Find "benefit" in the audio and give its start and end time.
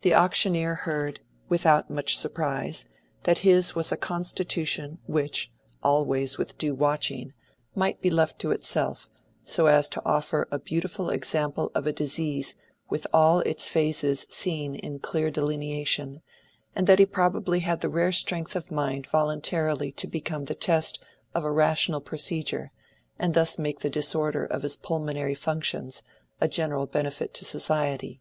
26.86-27.32